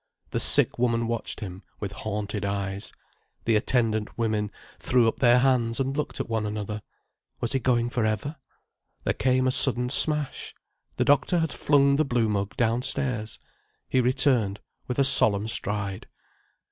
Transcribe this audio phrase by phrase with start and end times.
[0.31, 2.91] The sick woman watched him with haunted eyes.
[3.45, 6.81] The attendant women threw up their hands and looked at one another.
[7.39, 8.37] Was he going for ever?
[9.03, 10.55] There came a sudden smash.
[10.97, 13.37] The doctor had flung the blue mug downstairs.
[13.87, 16.07] He returned with a solemn stride.